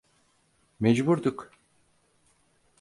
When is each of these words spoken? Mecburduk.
Mecburduk. 0.81 1.51